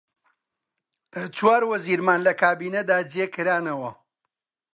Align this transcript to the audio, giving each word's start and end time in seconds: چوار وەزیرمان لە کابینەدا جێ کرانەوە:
چوار 1.37 1.61
وەزیرمان 1.71 2.19
لە 2.27 2.33
کابینەدا 2.41 2.97
جێ 3.11 3.25
کرانەوە: 3.35 3.91